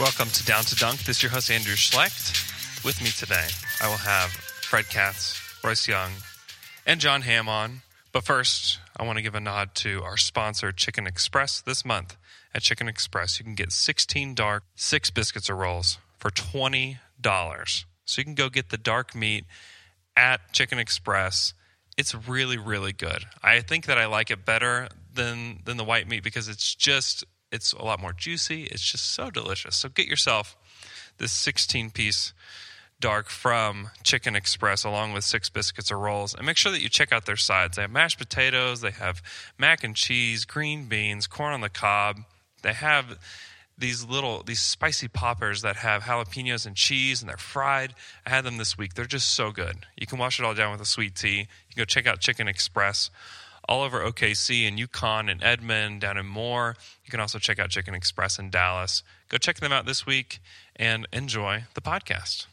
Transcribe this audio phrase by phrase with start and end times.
[0.00, 1.00] Welcome to Down to Dunk.
[1.00, 2.82] This is your host, Andrew Schlecht.
[2.82, 3.48] With me today,
[3.82, 6.10] I will have Fred Katz, Royce Young,
[6.86, 7.82] and Jon Hamm on.
[8.10, 11.60] But first, I want to give a nod to our sponsor, Chicken Express.
[11.60, 12.16] This month
[12.54, 16.96] at Chicken Express, you can get 16 dark, six biscuits or rolls for $20.
[18.06, 19.44] So you can go get the dark meat
[20.16, 21.52] at Chicken Express.
[21.98, 23.26] It's really, really good.
[23.42, 27.22] I think that I like it better than than the white meat because it's just
[27.52, 28.64] it's a lot more juicy.
[28.64, 29.76] It's just so delicious.
[29.76, 30.56] So get yourself
[31.18, 32.32] this 16 piece
[33.00, 36.34] dark from Chicken Express along with six biscuits or rolls.
[36.34, 37.76] And make sure that you check out their sides.
[37.76, 39.22] They have mashed potatoes, they have
[39.58, 42.18] mac and cheese, green beans, corn on the cob.
[42.62, 43.18] They have
[43.78, 47.94] these little these spicy poppers that have jalapenos and cheese and they're fried.
[48.26, 48.94] I had them this week.
[48.94, 49.86] They're just so good.
[49.96, 51.38] You can wash it all down with a sweet tea.
[51.38, 53.10] You can go check out Chicken Express
[53.68, 56.76] all over OKC and Yukon and Edmond, down in Moore.
[57.04, 59.02] You can also check out Chicken Express in Dallas.
[59.28, 60.40] Go check them out this week
[60.76, 62.46] and enjoy the podcast.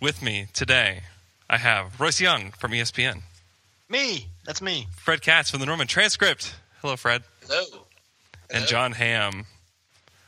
[0.00, 1.02] With me today,
[1.48, 3.22] I have Royce Young from ESPN,
[3.88, 4.26] Me.
[4.44, 4.88] That's me.
[4.96, 6.56] Fred Katz from the Norman Transcript.
[6.80, 7.22] Hello, Fred.
[7.46, 7.84] Hello.
[8.50, 9.44] And Jon Hamm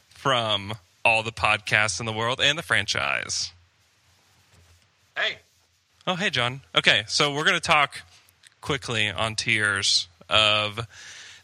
[0.09, 3.53] from all the podcasts in the world and the franchise.
[5.17, 5.39] Hey.
[6.07, 6.61] Oh, hey, John.
[6.77, 8.03] Okay, so we're going to talk
[8.61, 10.87] quickly on tiers of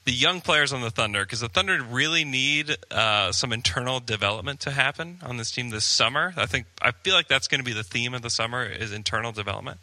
[0.04, 4.60] the young players on the Thunder because the Thunder really need uh, some internal development
[4.60, 6.34] to happen on this team this summer.
[6.36, 8.92] I think I feel like that's going to be the theme of the summer is
[8.92, 9.78] internal development.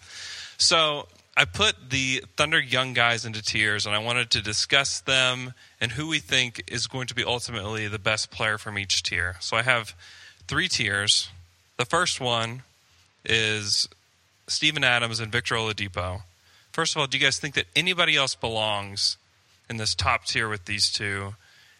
[0.57, 5.53] So I put the Thunder young guys into tiers, and I wanted to discuss them
[5.79, 9.37] and who we think is going to be ultimately the best player from each tier.
[9.39, 9.95] So I have
[10.47, 11.29] three tiers.
[11.77, 12.63] The first one
[13.25, 13.87] is
[14.47, 16.23] Steven Adams and Victor Oladipo.
[16.71, 19.17] First of all, do you guys think that anybody else belongs
[19.69, 21.35] in this top tier with these two?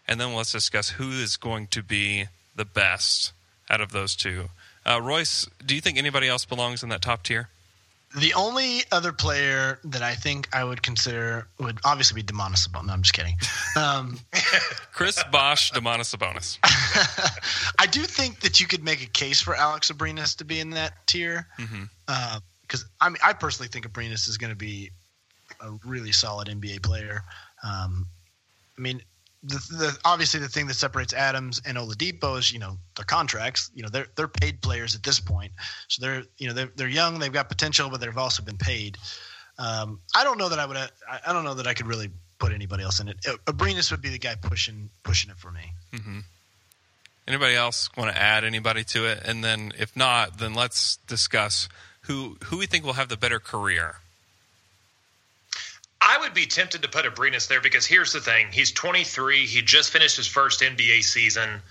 [0.08, 2.26] And then let's discuss who is going to be
[2.56, 3.32] the best
[3.70, 4.50] out of those two.
[4.86, 7.50] Uh, Royce, do you think anybody else belongs in that top tier?
[8.18, 12.88] The only other player that I think I would consider would obviously be Domantas Sabonis.
[12.88, 13.36] No, I'm just kidding.
[13.78, 14.20] Um,
[14.92, 16.58] Chris Bosh, Domantas Sabonis.
[17.80, 20.72] I do think that you could make a case for Alex Abrines to be in
[20.72, 21.48] that tier.
[22.72, 24.92] Because I mean, I personally think Abrines is going to be
[25.60, 27.22] a really solid NBA player.
[27.64, 28.08] Um,
[28.78, 29.02] I mean,
[29.44, 33.72] the, the obviously the thing that separates Adams and Oladipo is you know their contracts.
[33.76, 35.52] You know they're they're paid players at this point,
[35.90, 38.98] so they're you know they're they're young, they've got potential, but they've also been paid.
[39.60, 40.78] Um, I don't know that I would.
[40.78, 40.90] I,
[41.28, 43.18] I don't know that I could really put anybody else in it.
[43.48, 45.74] Abrines would be the guy pushing pushing it for me.
[47.28, 49.24] Anybody else want to add anybody to it?
[49.26, 51.68] And then if not, then let's discuss
[52.12, 53.96] who who we think will have the better career.
[56.02, 59.46] I would be tempted to put Abrines there because here's the thing: he's 23.
[59.46, 61.62] He just finished his first NBA season.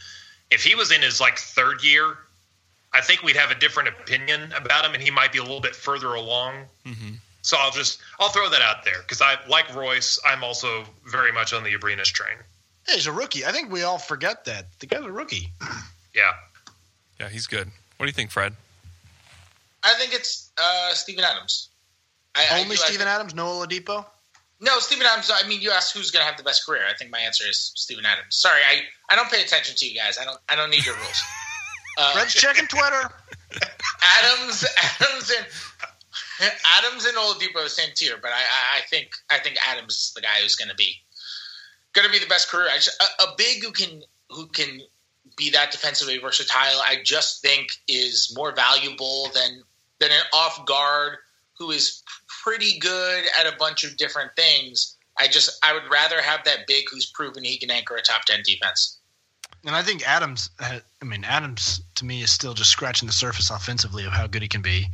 [0.50, 2.16] If he was in his like third year,
[2.92, 5.60] I think we'd have a different opinion about him, and he might be a little
[5.60, 6.54] bit further along.
[6.86, 7.14] Mm-hmm.
[7.42, 10.18] So I'll just I'll throw that out there because I like Royce.
[10.24, 12.36] I'm also very much on the Abrines train.
[12.86, 13.44] Hey, he's a rookie.
[13.44, 15.52] I think we all forget that the guy's a rookie.
[16.14, 16.32] Yeah.
[17.20, 17.68] Yeah, he's good.
[17.96, 18.54] What do you think, Fred?
[19.82, 21.70] I think it's uh, Steven Adams.
[22.34, 24.04] I, I Only I Steven think- Adams, no Oladipo.
[24.62, 25.30] No, Steven Adams.
[25.32, 26.82] I mean, you asked who's going to have the best career.
[26.88, 28.36] I think my answer is Steven Adams.
[28.36, 30.18] Sorry, I, I don't pay attention to you guys.
[30.18, 31.22] I don't I don't need your rules.
[31.98, 33.10] Uh, Fred's checking Twitter.
[34.22, 34.64] Adams,
[35.00, 35.32] Adams,
[36.40, 40.12] and Adams and Oladipo same tier, but I, I, I think I think Adams is
[40.14, 40.94] the guy who's going to be
[41.92, 42.68] going to be the best career.
[42.72, 44.80] I just, a, a big who can who can
[45.36, 46.80] be that defensively versatile.
[46.86, 49.62] I just think is more valuable than
[50.00, 51.18] than an off guard
[51.58, 52.02] who is
[52.42, 54.96] pretty good at a bunch of different things.
[55.18, 58.24] I just I would rather have that big who's proven he can anchor a top
[58.24, 58.96] ten defense.
[59.66, 63.50] And I think Adams, I mean, Adams to me is still just scratching the surface
[63.50, 64.88] offensively of how good he can be.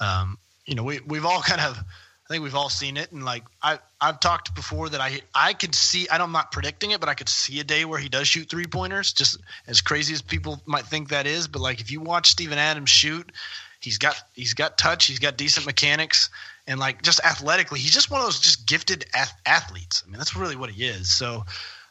[0.00, 3.24] Um, you know, we we've all kind of, I think we've all seen it, and
[3.24, 6.92] like I I've talked before that I I could see I don't, I'm not predicting
[6.92, 9.12] it, but I could see a day where he does shoot three pointers.
[9.12, 12.58] Just as crazy as people might think that is, but like if you watch Steven
[12.58, 13.32] Adams shoot,
[13.80, 15.06] He's got he's got touch.
[15.06, 16.30] He's got decent mechanics,
[16.66, 20.02] and like just athletically, he's just one of those just gifted ath- athletes.
[20.04, 21.10] I mean, that's really what he is.
[21.10, 21.44] So,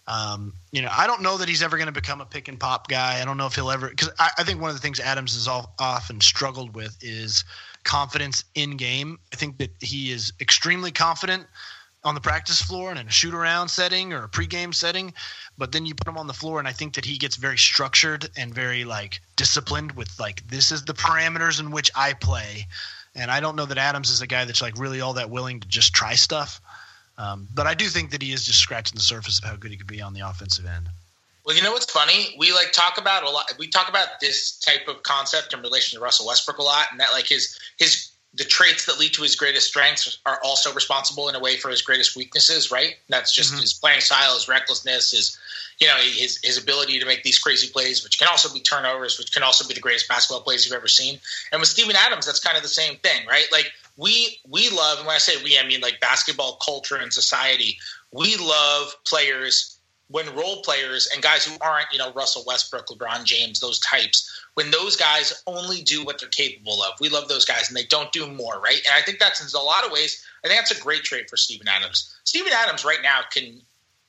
[0.05, 2.59] um, you know, I don't know that he's ever going to become a pick and
[2.59, 3.21] pop guy.
[3.21, 5.33] I don't know if he'll ever because I, I think one of the things Adams
[5.35, 7.45] has all, often struggled with is
[7.83, 9.17] confidence in game.
[9.31, 11.45] I think that he is extremely confident
[12.03, 15.13] on the practice floor and in a shoot around setting or a pregame setting,
[15.57, 17.57] but then you put him on the floor and I think that he gets very
[17.57, 22.67] structured and very like disciplined with like this is the parameters in which I play.
[23.15, 25.59] And I don't know that Adams is a guy that's like really all that willing
[25.59, 26.61] to just try stuff.
[27.17, 29.71] Um, but I do think that he is just scratching the surface of how good
[29.71, 30.87] he could be on the offensive end.
[31.47, 32.35] Well, you know what's funny?
[32.37, 33.51] We like talk about a lot.
[33.57, 36.99] We talk about this type of concept in relation to Russell Westbrook a lot, and
[36.99, 41.29] that like his his the traits that lead to his greatest strengths are also responsible
[41.29, 42.71] in a way for his greatest weaknesses.
[42.71, 42.95] Right?
[43.07, 43.61] And that's just mm-hmm.
[43.61, 45.37] his playing style, his recklessness, his
[45.79, 49.17] you know his his ability to make these crazy plays, which can also be turnovers,
[49.17, 51.19] which can also be the greatest basketball plays you've ever seen.
[51.51, 53.45] And with Steven Adams, that's kind of the same thing, right?
[53.51, 57.11] Like we we love, and when I say we, I mean like basketball culture and
[57.11, 57.77] society.
[58.11, 59.76] We love players
[60.09, 64.29] when role players and guys who aren't, you know, Russell Westbrook, LeBron James, those types,
[64.53, 67.83] when those guys only do what they're capable of, we love those guys and they
[67.83, 68.77] don't do more, right?
[68.77, 71.29] And I think that's in a lot of ways, I think that's a great trait
[71.29, 72.15] for Steven Adams.
[72.23, 73.61] Steven Adams right now can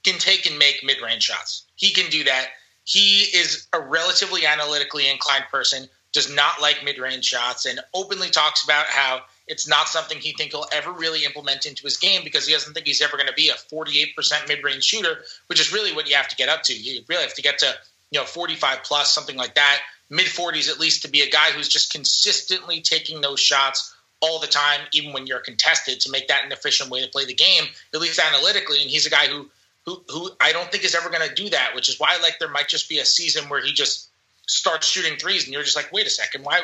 [0.05, 1.65] can take and make mid range shots.
[1.75, 2.51] He can do that.
[2.85, 8.29] He is a relatively analytically inclined person, does not like mid range shots, and openly
[8.29, 12.23] talks about how it's not something he think he'll ever really implement into his game
[12.23, 15.73] because he doesn't think he's ever going to be a 48% mid-range shooter, which is
[15.73, 16.75] really what you have to get up to.
[16.75, 17.75] You really have to get to,
[18.11, 21.51] you know, 45 plus, something like that, mid 40s at least to be a guy
[21.51, 26.29] who's just consistently taking those shots all the time, even when you're contested, to make
[26.29, 27.65] that an efficient way to play the game,
[27.95, 28.83] at least analytically.
[28.83, 29.51] And he's a guy who
[29.87, 32.39] who, who I don't think is ever going to do that, which is why like
[32.39, 34.08] there might just be a season where he just
[34.49, 36.63] starts shooting threes, and you're just like, wait a second, why?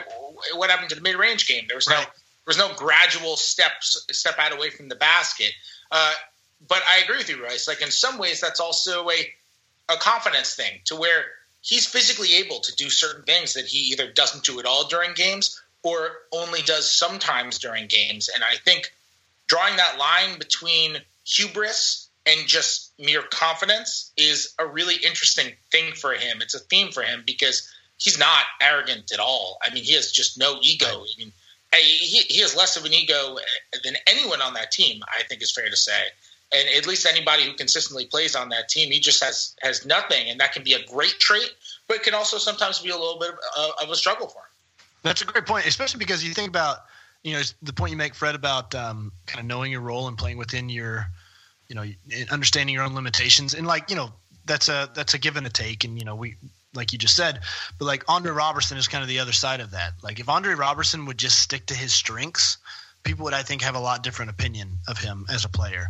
[0.54, 1.64] What happened to the mid range game?
[1.68, 2.06] There was no there
[2.46, 5.52] was no gradual steps step out away from the basket.
[5.90, 6.12] Uh,
[6.66, 7.68] but I agree with you, Royce.
[7.68, 9.28] Like in some ways, that's also a
[9.88, 11.24] a confidence thing to where
[11.60, 15.14] he's physically able to do certain things that he either doesn't do at all during
[15.14, 18.30] games or only does sometimes during games.
[18.34, 18.92] And I think
[19.46, 20.96] drawing that line between
[21.26, 26.40] hubris and just mere confidence is a really interesting thing for him.
[26.40, 29.58] It's a theme for him because he's not arrogant at all.
[29.62, 30.86] I mean, he has just no ego.
[30.86, 31.32] I mean,
[31.72, 33.38] he, he has less of an ego
[33.82, 35.02] than anyone on that team.
[35.08, 36.02] I think is fair to say,
[36.52, 40.28] and at least anybody who consistently plays on that team, he just has has nothing,
[40.28, 41.50] and that can be a great trait,
[41.88, 44.38] but it can also sometimes be a little bit of, uh, of a struggle for
[44.38, 44.44] him.
[45.02, 46.78] That's a great point, especially because you think about
[47.22, 50.16] you know the point you make, Fred, about um, kind of knowing your role and
[50.16, 51.08] playing within your
[51.68, 51.84] you know
[52.30, 54.12] understanding your own limitations, and like you know
[54.44, 56.36] that's a that's a give and a take, and you know we
[56.74, 57.40] like you just said.
[57.78, 59.92] But like Andre Robertson is kind of the other side of that.
[60.02, 62.58] Like if Andre Robertson would just stick to his strengths,
[63.02, 65.88] people would I think have a lot different opinion of him as a player.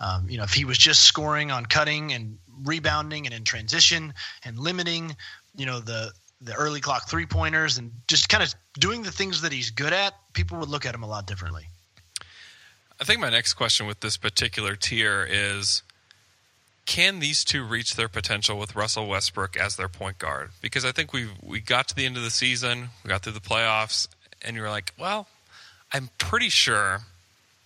[0.00, 4.14] Um, you know, if he was just scoring on cutting and rebounding and in transition
[4.44, 5.16] and limiting,
[5.56, 9.42] you know, the the early clock three pointers and just kind of doing the things
[9.42, 11.68] that he's good at, people would look at him a lot differently.
[13.00, 15.82] I think my next question with this particular tier is
[16.86, 20.50] can these two reach their potential with Russell Westbrook as their point guard?
[20.60, 23.32] Because I think we we got to the end of the season, we got through
[23.32, 24.08] the playoffs,
[24.42, 25.28] and you're like, well,
[25.92, 27.02] I'm pretty sure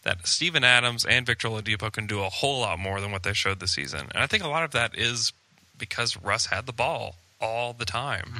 [0.02, 3.32] that Steven Adams and Victor Oladipo can do a whole lot more than what they
[3.32, 5.32] showed this season, and I think a lot of that is
[5.78, 8.32] because Russ had the ball all the time.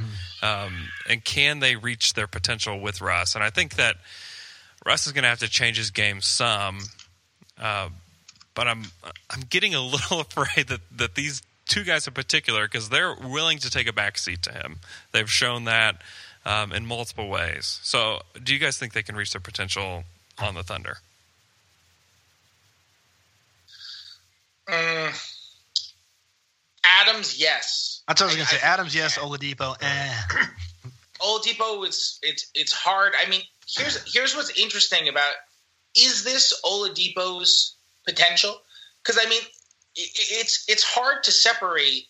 [0.42, 0.44] Mm-hmm.
[0.66, 3.34] Um, and can they reach their potential with Russ?
[3.34, 3.96] And I think that
[4.86, 6.78] Russ is going to have to change his game some.
[7.60, 7.90] Uh,
[8.56, 8.86] but I'm
[9.30, 13.58] I'm getting a little afraid that that these two guys in particular, because they're willing
[13.58, 14.80] to take a back seat to him.
[15.12, 16.02] They've shown that
[16.44, 17.78] um, in multiple ways.
[17.82, 20.04] So, do you guys think they can reach their potential
[20.38, 20.98] on the Thunder?
[24.68, 25.12] Um,
[26.84, 28.02] Adams, yes.
[28.08, 28.60] That's what I was going to say.
[28.62, 29.18] Adams, yes.
[29.18, 30.14] Oladipo, eh.
[31.20, 33.12] Oladipo, it's it's it's hard.
[33.20, 35.32] I mean, here's here's what's interesting about
[35.96, 37.75] is this Oladipo's
[38.06, 38.56] potential
[39.02, 39.42] because I mean
[39.96, 42.06] it's it's hard to separate.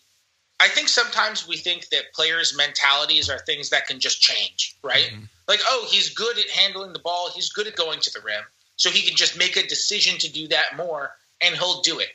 [0.59, 5.09] I think sometimes we think that players' mentalities are things that can just change, right?
[5.13, 5.25] Mm-hmm.
[5.47, 8.43] Like, oh, he's good at handling the ball, he's good at going to the rim,
[8.75, 11.11] so he can just make a decision to do that more,
[11.41, 12.09] and he'll do it.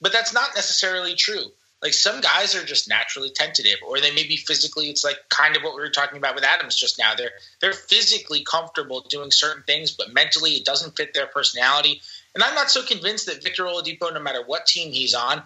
[0.00, 1.44] But that's not necessarily true.
[1.80, 4.86] Like some guys are just naturally tentative, or they may be physically.
[4.86, 7.14] It's like kind of what we were talking about with Adams just now.
[7.14, 12.00] They're they're physically comfortable doing certain things, but mentally it doesn't fit their personality.
[12.34, 15.42] And I'm not so convinced that Victor Oladipo, no matter what team he's on,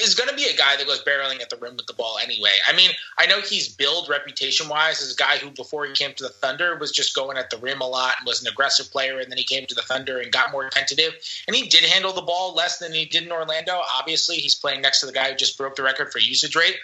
[0.00, 2.18] is going to be a guy that goes barreling at the rim with the ball
[2.22, 2.52] anyway.
[2.66, 6.14] I mean, I know he's billed reputation wise as a guy who, before he came
[6.14, 8.90] to the Thunder, was just going at the rim a lot and was an aggressive
[8.90, 9.18] player.
[9.18, 11.14] And then he came to the Thunder and got more tentative.
[11.46, 13.80] And he did handle the ball less than he did in Orlando.
[13.98, 16.76] Obviously, he's playing next to the guy who just broke the record for usage rate.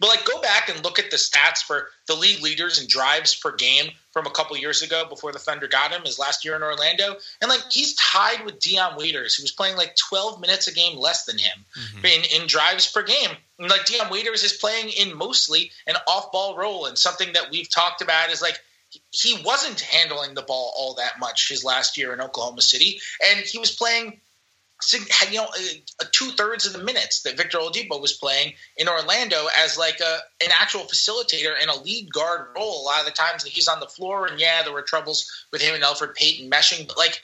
[0.00, 3.34] But like, go back and look at the stats for the league leaders in drives
[3.34, 6.56] per game from a couple years ago before the Thunder got him, his last year
[6.56, 10.66] in Orlando, and like he's tied with Dion Waiters, who was playing like 12 minutes
[10.68, 12.06] a game less than him Mm-hmm.
[12.06, 13.28] in, in drives per game.
[13.58, 17.68] And like Dion Waiters is playing in mostly an off-ball role, and something that we've
[17.68, 18.58] talked about is like
[19.10, 23.40] he wasn't handling the ball all that much his last year in Oklahoma City, and
[23.40, 24.18] he was playing
[25.30, 25.48] you know,
[26.12, 30.18] two thirds of the minutes that Victor Oladipo was playing in Orlando as like a
[30.44, 32.82] an actual facilitator and a lead guard role.
[32.82, 35.30] A lot of the times that he's on the floor, and yeah, there were troubles
[35.50, 37.22] with him and Elfrid Payton meshing, but like.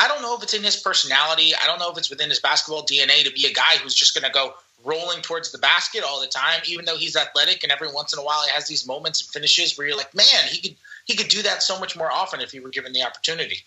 [0.00, 1.54] I don't know if it's in his personality.
[1.60, 4.14] I don't know if it's within his basketball DNA to be a guy who's just
[4.14, 4.54] going to go
[4.84, 8.18] rolling towards the basket all the time, even though he's athletic and every once in
[8.18, 11.16] a while he has these moments and finishes where you're like, man, he could he
[11.16, 13.58] could do that so much more often if he were given the opportunity.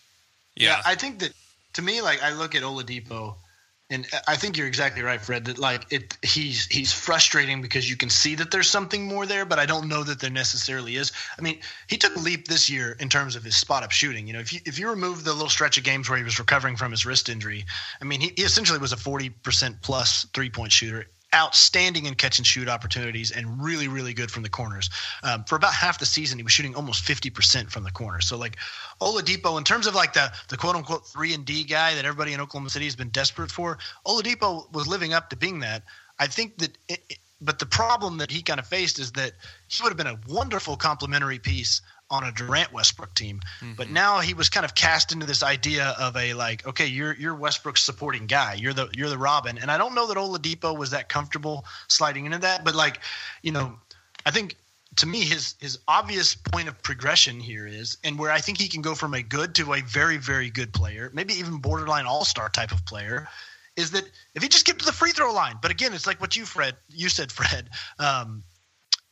[0.55, 0.81] Yeah.
[0.85, 1.33] I think that
[1.73, 3.35] to me, like I look at Oladipo,
[3.89, 5.45] and I think you're exactly right, Fred.
[5.45, 9.45] That like it, he's he's frustrating because you can see that there's something more there,
[9.45, 11.11] but I don't know that there necessarily is.
[11.37, 14.27] I mean, he took a leap this year in terms of his spot up shooting.
[14.27, 16.39] You know, if you if you remove the little stretch of games where he was
[16.39, 17.65] recovering from his wrist injury,
[18.01, 22.15] I mean, he, he essentially was a 40 percent plus three point shooter outstanding in
[22.15, 24.89] catch and shoot opportunities and really, really good from the corners.
[25.23, 28.21] Um, for about half the season, he was shooting almost 50% from the corner.
[28.21, 28.57] So, like,
[29.01, 32.33] Oladipo, in terms of like the, the quote unquote 3 and D guy that everybody
[32.33, 35.83] in Oklahoma City has been desperate for, Oladipo was living up to being that.
[36.19, 39.31] I think that, it, it- but the problem that he kind of faced is that
[39.67, 43.39] he would have been a wonderful complementary piece on a Durant Westbrook team.
[43.75, 47.15] But now he was kind of cast into this idea of a like, okay, you're
[47.15, 48.53] you're Westbrook's supporting guy.
[48.55, 49.57] You're the you're the Robin.
[49.57, 52.99] And I don't know that Oladipo was that comfortable sliding into that, but like,
[53.41, 53.79] you know,
[54.25, 54.57] I think
[54.97, 58.67] to me his his obvious point of progression here is and where I think he
[58.67, 62.49] can go from a good to a very very good player, maybe even borderline all-star
[62.49, 63.27] type of player
[63.77, 64.03] is that
[64.35, 65.57] if he just get to the free throw line.
[65.61, 68.43] But again, it's like what you Fred you said Fred um,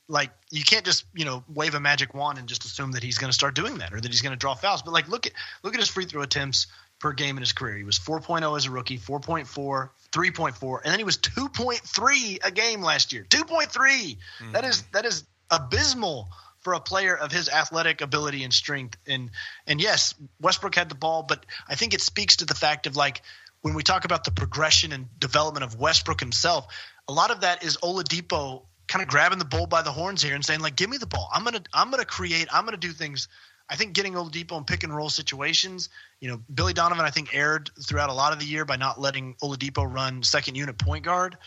[0.10, 3.18] like you can't just you know wave a magic wand and just assume that he's
[3.18, 4.82] going to start doing that or that he's going to draw fouls.
[4.82, 6.68] But like look at look at his free throw attempts
[7.00, 7.78] per game in his career.
[7.78, 12.82] He was 4.0 as a rookie, 4.4, 3.4, and then he was 2.3 a game
[12.82, 13.26] last year.
[13.30, 14.18] 2.3.
[14.40, 14.52] Hmm.
[14.52, 16.28] That is that is abysmal
[16.62, 18.98] for a player of his athletic ability and strength.
[19.08, 19.30] And
[19.68, 22.96] and yes, Westbrook had the ball, but I think it speaks to the fact of
[22.96, 23.22] like
[23.62, 26.68] when we talk about the progression and development of Westbrook himself,
[27.08, 30.36] a lot of that is Oladipo kind of grabbing the bull by the horns here
[30.36, 31.30] and saying like, "Give me the ball.
[31.32, 32.50] I'm gonna I'm gonna create.
[32.52, 33.30] I'm gonna do things."
[33.72, 37.36] I think getting Oladipo in pick and roll situations, you know, Billy Donovan I think
[37.36, 41.06] erred throughout a lot of the year by not letting Oladipo run second unit point
[41.06, 41.38] guard.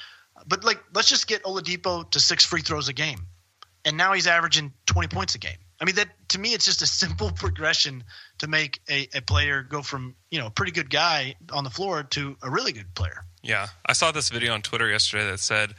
[0.46, 3.26] But like, let's just get Oladipo to six free throws a game,
[3.84, 5.58] and now he's averaging 20 points a game.
[5.80, 8.04] I mean, that to me, it's just a simple progression
[8.38, 11.70] to make a, a player go from you know a pretty good guy on the
[11.70, 13.25] floor to a really good player.
[13.42, 15.75] Yeah, I saw this video on Twitter yesterday that said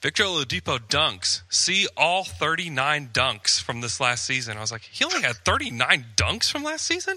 [0.00, 1.42] Victor Oladipo dunks.
[1.48, 4.56] See all 39 dunks from this last season.
[4.56, 7.16] I was like, he only had 39 dunks from last season,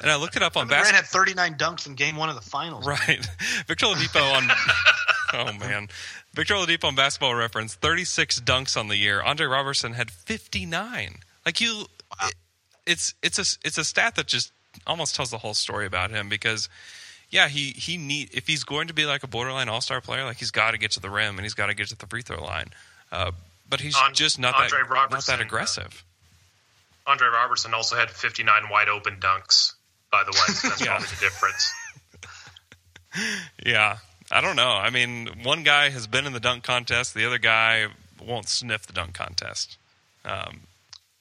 [0.00, 1.02] and I looked it up on basketball.
[1.02, 2.86] had 39 dunks in Game One of the finals.
[2.86, 3.26] Right,
[3.66, 4.48] Victor Oladipo on.
[5.34, 5.88] oh man,
[6.34, 9.20] Victor Oladipo on Basketball Reference, 36 dunks on the year.
[9.22, 11.16] Andre Robertson had 59.
[11.44, 11.84] Like you,
[12.22, 12.34] it-
[12.86, 14.52] it's it's a it's a stat that just
[14.86, 16.68] almost tells the whole story about him because
[17.30, 20.24] yeah, he he need if he's going to be like a borderline all star player,
[20.24, 22.06] like he's got to get to the rim and he's got to get to the
[22.06, 22.68] free throw line.
[23.12, 23.32] Uh,
[23.68, 26.04] but he's An- just not Andre that not Robertson, that uh, aggressive.
[27.06, 29.74] Andre Robertson also had 59 wide open dunks,
[30.10, 30.54] by the way.
[30.54, 30.86] So that's Yeah.
[30.86, 31.72] probably the difference.
[33.64, 33.96] Yeah,
[34.30, 34.70] I don't know.
[34.72, 37.86] I mean, one guy has been in the dunk contest, the other guy
[38.22, 39.78] won't sniff the dunk contest.
[40.24, 40.60] Um,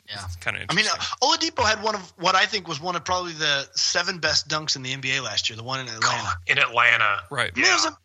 [0.08, 0.24] Yeah.
[0.24, 2.96] it's kind of I mean, uh, Oladipo had one of what I think was one
[2.96, 5.58] of probably the seven best dunks in the NBA last year.
[5.58, 6.34] The one in Atlanta.
[6.48, 7.22] In Atlanta.
[7.32, 7.52] right?
[7.56, 7.98] I mean, it was a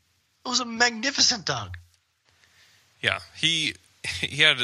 [0.46, 1.76] it was a magnificent dunk.
[3.02, 4.56] Yeah, he he had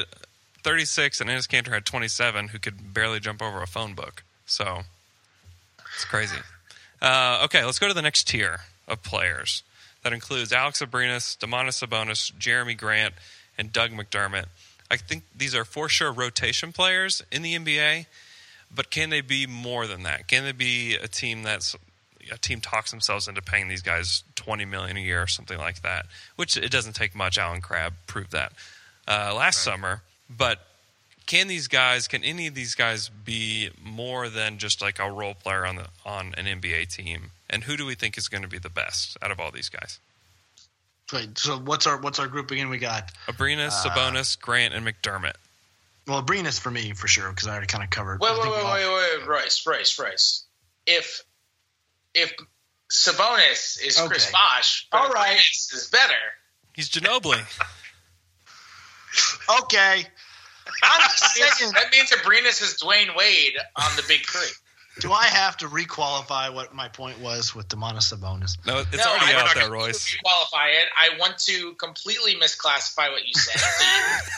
[0.62, 4.24] 36, and Enes Kanter had 27, who could barely jump over a phone book.
[4.46, 4.80] So
[5.94, 6.38] it's crazy.
[7.00, 9.62] Uh, okay, let's go to the next tier of players.
[10.02, 13.14] That includes Alex Abrines, Domantas Sabonis, Jerami Grant,
[13.58, 14.46] and Doug McDermott.
[14.90, 18.06] I think these are for sure rotation players in the NBA,
[18.74, 20.28] but can they be more than that?
[20.28, 21.76] Can they be a team that's
[22.30, 25.82] a team talks themselves into paying these guys twenty million a year or something like
[25.82, 26.06] that?
[26.36, 27.38] Which it doesn't take much.
[27.38, 28.52] Allen Crabbe proved that
[29.08, 30.02] uh, last summer.
[30.28, 30.60] But
[31.26, 32.08] can these guys?
[32.08, 35.86] Can any of these guys be more than just like a role player on the
[36.04, 37.30] on an NBA team?
[37.48, 39.68] And who do we think is going to be the best out of all these
[39.68, 39.98] guys?
[41.12, 42.68] Wait, so what's our what's our group again?
[42.68, 45.34] We got Abrines, Uh, Sabonis, Grant, and McDermott.
[46.06, 48.20] well, Abrines for me for sure because I already kind of covered.
[48.20, 50.44] Wait, wait, wait, all- wait, wait, Royce, Royce, Royce.
[50.86, 51.22] If
[52.14, 52.32] if
[52.90, 54.32] Sabonis is Chris Okay.
[54.32, 55.36] Bosh, but All right.
[55.36, 56.14] Abrines is better.
[56.74, 57.42] He's Ginobili.
[59.48, 60.04] Okay,
[60.82, 61.72] I'm just saying.
[61.72, 64.48] That means Abrines is Dwyane Wade on the Big Three.
[65.00, 68.56] Do I have to requalify what my point was with Domantas Sabonis?
[68.66, 70.16] No, it's No, already I- out I'm there, not gonna Royce.
[70.24, 70.86] Qualify it.
[70.98, 73.60] I want to completely misclassify what you said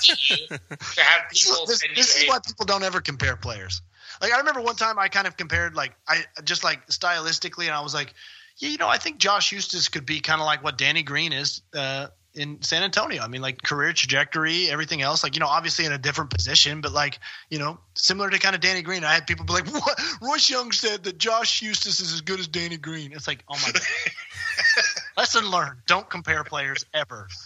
[0.02, 0.46] to, to, you,
[0.96, 2.28] to have people this, this is hate.
[2.28, 3.82] why people don't ever compare players.
[4.20, 7.72] Like I remember one time I kind of compared like I just like stylistically, and
[7.74, 8.14] I was like,
[8.56, 11.32] yeah, you know, I think Josh Huestis could be kind of like what Danny Green
[11.32, 13.22] is uh, in San Antonio.
[13.22, 15.22] I mean, like career trajectory, everything else.
[15.22, 17.18] Like you know, obviously in a different position, but like
[17.50, 19.04] you know, similar to kind of Danny Green.
[19.04, 20.00] I had people be like, what?
[20.22, 23.12] Royce Young said that Josh Huestis is as good as Danny Green.
[23.12, 23.82] It's like, oh my god.
[25.16, 27.28] Lesson learned: don't compare players ever.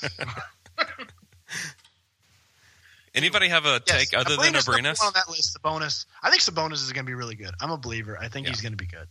[3.14, 4.98] Anybody have a Yes, take other than Abrines number Abrines?
[5.00, 5.58] one on that list.
[5.62, 6.06] Sabonis.
[6.22, 7.50] I think Sabonis is going to be really good.
[7.60, 8.16] I'm a believer.
[8.18, 8.52] I think Yeah.
[8.52, 9.06] he's going to be good.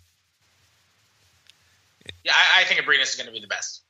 [2.24, 3.82] Yeah, I, I think Abrines is going to be the best.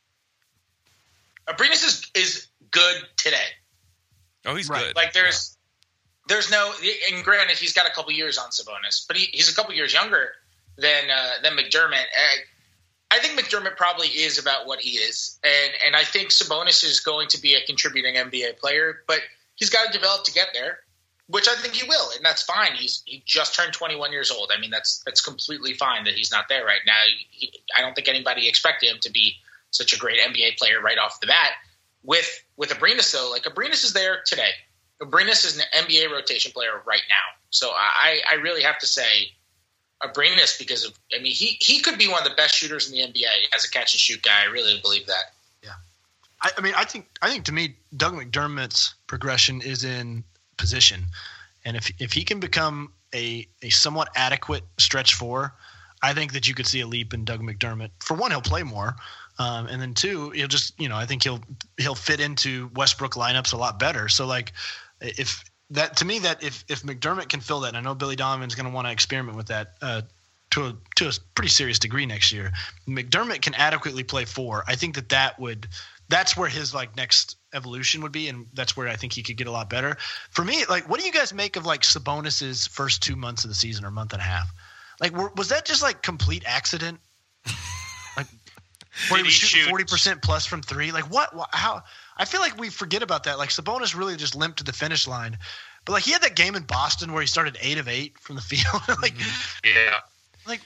[1.52, 3.38] Abrines is is good today.
[4.46, 4.86] Oh, he's Right.
[4.86, 4.96] good.
[4.96, 5.58] Like there's
[6.28, 6.74] there's no
[7.12, 9.94] and granted he's got a couple years on Sabonis, but he, he's a couple years
[9.94, 10.32] younger
[10.78, 11.94] than uh, than McDermott.
[12.04, 12.38] Uh,
[13.12, 17.00] I think McDermott probably is about what he is, and and I think Sabonis is
[17.00, 19.20] going to be a contributing NBA player, but
[19.56, 20.80] he's got to develop to get there,
[21.28, 22.74] which I think he will, and that's fine.
[22.74, 24.52] He's he just turned 21 years old.
[24.56, 27.02] I mean that's that's completely fine that he's not there right now.
[27.32, 29.36] He, I don't think anybody expected him to be
[29.72, 31.52] such a great NBA player right off the bat.
[32.04, 34.52] With with Abrines though, like Abrines is there today.
[35.02, 37.16] Abrines is an NBA rotation player right now.
[37.50, 39.32] So I, I really have to say
[40.04, 42.96] Abrines because of I mean he he could be one of the best shooters in
[42.96, 44.44] the NBA as a catch and shoot guy.
[44.44, 45.34] I really believe that.
[46.42, 50.24] I, I mean, I think I think to me, Doug McDermott's progression is in
[50.58, 51.06] position,
[51.66, 55.54] and if if he can become a a somewhat adequate stretch four,
[56.02, 57.92] I think that you could see a leap in Doug McDermott.
[58.00, 58.96] For one, he'll play more,
[59.40, 61.42] um, and then two, he'll just you know I think he'll
[61.78, 64.10] he'll fit into Westbrook lineups a lot better.
[64.10, 64.54] So like,
[65.00, 68.16] if that to me that if if McDermott can fill that, and I know Billy
[68.16, 69.74] Donovan's going to want to experiment with that.
[69.82, 70.02] Uh,
[70.52, 72.52] to a, to a pretty serious degree next year,
[72.86, 74.66] McDermott can adequately play four.
[74.68, 75.66] I think that that would
[76.12, 79.38] that's where his like next evolution would be, and that's where I think he could
[79.38, 79.98] get a lot better.
[80.30, 83.50] For me, like, what do you guys make of like Sabonis's first two months of
[83.50, 84.52] the season or month and a half?
[85.00, 87.00] Like, were, was that just like complete accident?
[89.10, 90.92] Where he was shooting forty percent plus from three?
[90.92, 91.30] Like, what?
[91.52, 91.84] How?
[92.18, 93.38] I feel like we forget about that.
[93.38, 95.38] Like, Sabonis really just limped to the finish line.
[95.86, 98.36] But like, he had that game in Boston where he started eight of eight from
[98.36, 98.82] the field.
[99.02, 99.68] like, mm-hmm.
[99.68, 99.98] Yeah.
[100.48, 100.62] like,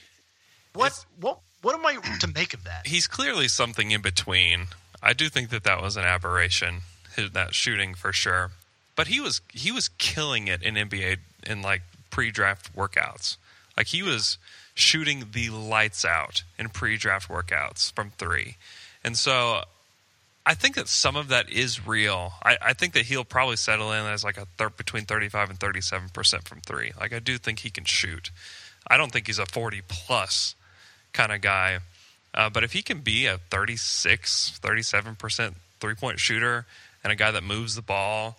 [0.74, 1.04] what?
[1.20, 1.40] What?
[1.62, 2.86] What am I to make of that?
[2.86, 4.66] he's clearly something in between.
[5.02, 6.80] I do think that that was an aberration,
[7.16, 8.50] that shooting for sure.
[8.96, 13.36] But he was he was killing it in NBA in like pre-draft workouts.
[13.76, 14.38] Like he was
[14.76, 18.56] shooting the lights out in pre-draft workouts from three,
[19.02, 19.62] and so
[20.44, 22.34] I think that some of that is real.
[22.44, 25.58] I, I think that he'll probably settle in as like a thir- between thirty-five and
[25.58, 26.92] thirty-seven percent from three.
[27.00, 28.30] Like I do think he can shoot.
[28.86, 30.54] I don't think he's a forty plus
[31.12, 31.80] kind of guy.
[32.36, 36.66] Uh, but if he can be a 36, 37% three point shooter
[37.02, 38.36] and a guy that moves the ball,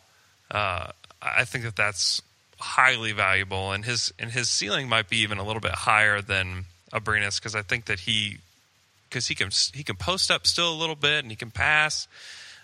[0.52, 2.22] uh, I think that that's
[2.60, 3.72] highly valuable.
[3.72, 7.56] And his and his ceiling might be even a little bit higher than Abrines because
[7.56, 8.38] I think that he
[9.10, 12.08] because he can he can post up still a little bit and he can pass.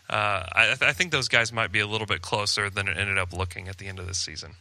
[0.10, 3.18] Uh, I, I think those guys might be a little bit closer than it ended
[3.18, 4.52] up looking at the end of the season.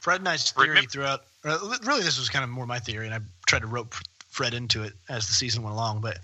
[0.00, 1.24] Fred and I's theory Remember- throughout.
[1.42, 3.94] Really, this was kind of more my theory, and I tried to rope
[4.28, 6.02] Fred into it as the season went along.
[6.02, 6.18] But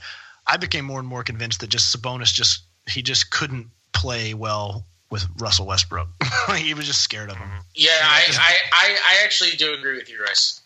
[0.47, 4.85] I became more and more convinced that just Sabonis just he just couldn't play well
[5.11, 6.09] with Russell Westbrook.
[6.57, 7.49] he was just scared of him.
[7.75, 10.61] Yeah, I, I, I, I actually do agree with you, Royce.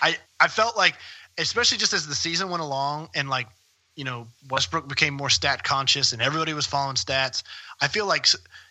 [0.00, 0.96] I I felt like,
[1.38, 3.48] especially just as the season went along, and like
[3.94, 7.42] you know Westbrook became more stat conscious, and everybody was following stats.
[7.80, 8.26] I feel like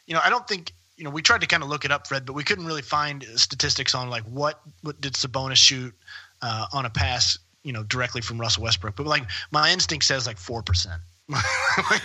[0.06, 2.08] you know I don't think you know we tried to kind of look it up,
[2.08, 5.94] Fred, but we couldn't really find statistics on like what what did Sabonis shoot
[6.42, 8.96] uh, on a pass, you know, directly from Russell Westbrook.
[8.96, 11.02] But like my instinct says like four percent.
[11.92, 12.02] like,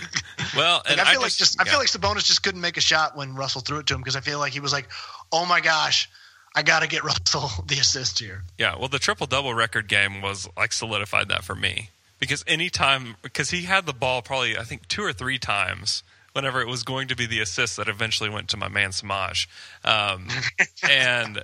[0.55, 3.15] Well, and I feel like just I feel like Sabonis just couldn't make a shot
[3.15, 4.89] when Russell threw it to him because I feel like he was like,
[5.31, 6.09] oh my gosh.
[6.53, 8.43] I got to get Russell the assist here.
[8.57, 13.15] Yeah, well, the triple double record game was like solidified that for me because anytime
[13.21, 16.03] because he had the ball probably I think two or three times
[16.33, 19.47] whenever it was going to be the assist that eventually went to my man Semaj,
[19.83, 20.27] um,
[20.89, 21.41] and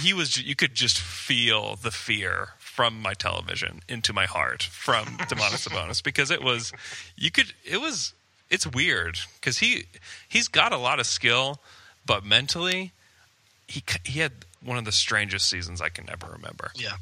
[0.00, 5.06] he was you could just feel the fear from my television into my heart from
[5.30, 6.74] Domantas Sabonis because it was
[7.16, 8.12] you could it was
[8.50, 9.86] it's weird because he
[10.28, 11.58] he's got a lot of skill,
[12.04, 12.92] but mentally,
[13.66, 16.70] he he had one of the strangest seasons I can ever remember.
[16.74, 16.92] Yeah.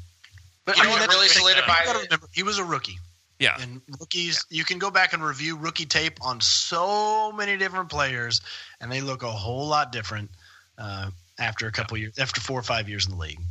[0.63, 2.03] But You know what that's really the thing, solidified you gotta it?
[2.03, 2.97] remember, he was a rookie.
[3.37, 7.89] Yeah, And rookies, you can go back and review rookie tape on so many different
[7.89, 8.39] players,
[8.79, 10.31] and they look a whole lot different
[10.77, 13.41] uh, after a couple years, after four or five years in the league.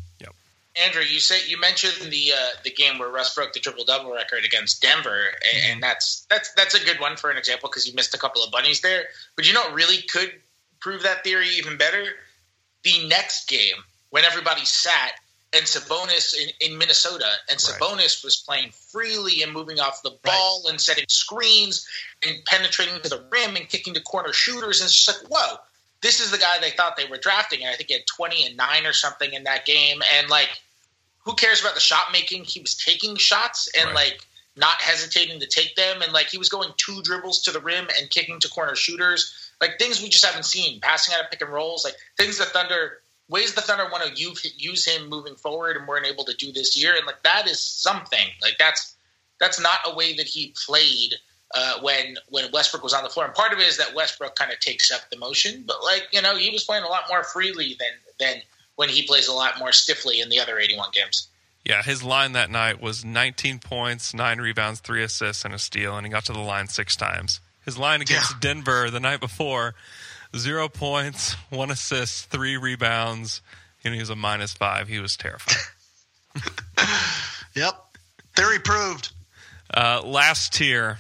[0.77, 4.13] Andrew, you say you mentioned the uh, the game where Russ broke the triple double
[4.13, 7.87] record against Denver, and, and that's that's that's a good one for an example because
[7.87, 9.05] you missed a couple of bunnies there.
[9.37, 10.33] But you know what really could
[10.81, 12.05] prove that theory even better?
[12.83, 13.77] The next game
[14.11, 15.13] when everybody sat
[15.55, 17.81] and Sabonis in, in Minnesota, and Right.
[17.81, 21.87] Sabonis was playing freely and moving off the ball and setting screens
[22.27, 25.59] and penetrating to the rim and kicking to corner shooters, and it's just like whoa.
[26.01, 28.45] This is the guy they thought they were drafting, and I think he had twenty
[28.45, 30.03] and nine or something in that game.
[30.19, 30.51] And like,
[31.25, 32.45] who cares about the shot making?
[32.45, 33.95] He was taking shots and Right.
[33.95, 37.61] like not hesitating to take them, and like he was going two dribbles to the
[37.61, 40.81] rim and kicking to corner shooters, like things we just haven't seen.
[40.81, 44.23] Passing out of pick and rolls, like things the Thunder ways the Thunder want to
[44.57, 46.95] use, him moving forward, and weren't able to do this year.
[46.97, 48.27] And like that is something.
[48.43, 48.95] Like that's
[49.41, 51.15] that's not a way that he played
[51.55, 53.27] uh, when when Westbrook was on the floor.
[53.27, 56.07] And part of it is that Westbrook kind of takes up the motion, but like
[56.13, 57.89] you know, he was playing a lot more freely than
[58.21, 58.43] than
[58.77, 61.29] when he plays a lot more stiffly in the other 81 games.
[61.65, 61.83] yeah.
[61.83, 66.07] His line that night was 19 points, nine rebounds, three assists, and a steal, and
[66.07, 67.41] he got to the line six times.
[67.65, 68.39] His line against Yeah.
[68.41, 69.75] Denver the night before,
[70.37, 73.41] zero points, one assist, three rebounds,
[73.85, 74.89] and he was a minus five.
[74.89, 75.57] He was terrifying.
[77.55, 77.75] Yep.
[78.35, 79.13] Theory proved.
[79.73, 80.99] Uh, last tier,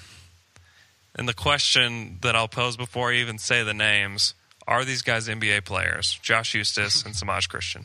[1.16, 4.34] and the question that I'll pose before I even say the names:
[4.66, 6.18] Are these guys NBA players?
[6.22, 7.84] Josh Huestis and Semaj Christon.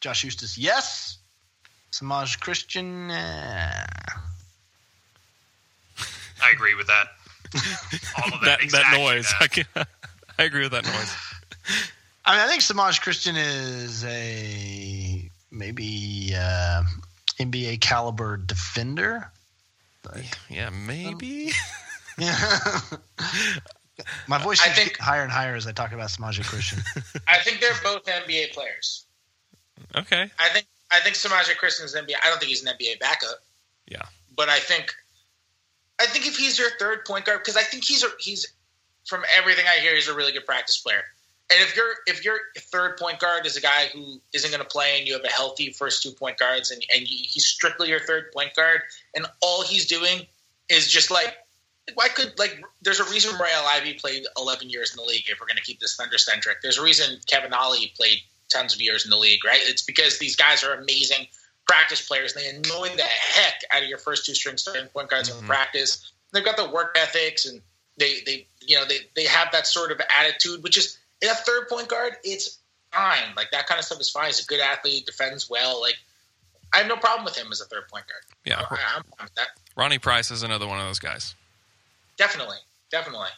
[0.00, 1.18] Josh Huestis, yes.
[1.92, 3.86] Semaj Christon, eh.
[6.42, 7.06] I agree with that.
[8.18, 8.60] All of that.
[8.60, 9.32] That, that noise.
[9.38, 9.40] that.
[9.40, 9.64] I, can,
[10.38, 11.16] I agree with that noise.
[12.26, 16.82] I mean, I think Semaj Christon is a maybe uh,
[17.38, 19.30] NBA caliber defender.
[20.50, 21.52] Yeah, maybe.
[22.18, 22.58] Yeah.
[24.26, 26.82] My voice I keeps think- getting higher and higher as I talk about Semaj Christon.
[27.28, 29.04] I think they're both NBA players.
[29.94, 30.30] Okay.
[30.38, 32.14] I think I think Semaj Christon's an NBA.
[32.24, 33.38] I don't think he's an NBA backup.
[33.88, 34.02] Yeah.
[34.36, 34.92] but I think
[36.00, 38.46] I think if he's your third point guard, because I think he's a, he's
[39.06, 41.02] from everything I hear, he's a really good practice player.
[41.50, 44.68] And if your if your third point guard is a guy who isn't going to
[44.68, 48.00] play, and you have a healthy first two point guards, and and he's strictly your
[48.00, 48.80] third point guard,
[49.14, 50.22] and all he's doing
[50.70, 51.36] is just like
[51.94, 55.38] why could like there's a reason Royal Ivey played 11 years in the league if
[55.38, 56.62] we're going to keep this thunder centric.
[56.62, 58.18] There's a reason Kevin Ollie played
[58.52, 59.60] tons of years in the league, right?
[59.62, 61.26] It's because these guys are amazing
[61.66, 62.34] practice players.
[62.34, 65.36] and They annoy the heck out of your first two string starting point guards in
[65.36, 65.46] mm-hmm.
[65.46, 66.10] practice.
[66.32, 67.60] They've got the work ethics and
[67.98, 71.34] they they you know they they have that sort of attitude, which is in a
[71.34, 72.58] third point guard, it's
[72.92, 73.34] fine.
[73.36, 74.26] Like that kind of stuff is fine.
[74.26, 75.80] He's a good athlete, defends well.
[75.80, 75.96] Like
[76.72, 78.22] I have no problem with him as a third point guard.
[78.44, 78.66] Yeah.
[78.68, 79.48] I, I'm fine with that.
[79.76, 81.34] Ronnie Price is another one of those guys.
[82.16, 82.56] Definitely,
[82.90, 83.28] definitely.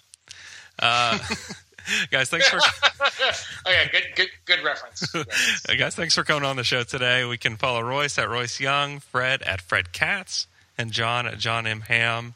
[0.78, 1.18] Uh,
[2.10, 2.58] guys, thanks for
[3.66, 5.06] okay, good, good, good reference.
[5.10, 5.78] Good reference.
[5.78, 7.24] guys, thanks for coming on the show today.
[7.24, 11.66] We can follow Royce at Royce Young, Fred at Fred Katz, and John at Jon
[11.66, 12.34] M Hamm,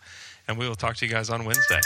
[0.48, 1.81] and we will talk to you guys on Wednesday.